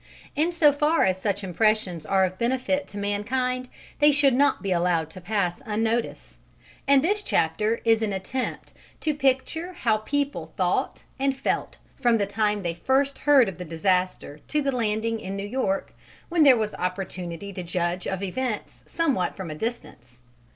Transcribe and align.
In 0.35 0.51
so 0.51 0.73
far 0.73 1.05
as 1.05 1.21
such 1.21 1.43
impressions 1.43 2.07
are 2.07 2.25
of 2.25 2.39
benefit 2.39 2.87
to 2.87 2.97
mankind 2.97 3.69
they 3.99 4.11
should 4.11 4.33
not 4.33 4.63
be 4.63 4.71
allowed 4.71 5.11
to 5.11 5.21
pass 5.21 5.61
unnoticed, 5.63 6.39
and 6.87 7.03
this 7.03 7.21
chapter 7.21 7.79
is 7.85 8.01
an 8.01 8.11
attempt 8.11 8.73
to 9.01 9.13
picture 9.13 9.73
how 9.73 9.97
people 9.97 10.53
thought 10.57 11.03
and 11.19 11.37
felt 11.37 11.77
from 11.97 12.17
the 12.17 12.25
time 12.25 12.63
they 12.63 12.73
first 12.73 13.19
heard 13.19 13.47
of 13.47 13.59
the 13.59 13.63
disaster 13.65 14.39
to 14.47 14.59
the 14.63 14.71
landing 14.71 15.19
in 15.19 15.35
New 15.35 15.45
York, 15.47 15.93
when 16.29 16.41
there 16.41 16.57
was 16.57 16.73
opportunity 16.73 17.53
to 17.53 17.61
judge 17.61 18.07
of 18.07 18.23
events 18.23 18.83
somewhat 18.87 19.35
from 19.37 19.51
a 19.51 19.55
distance. 19.55 20.23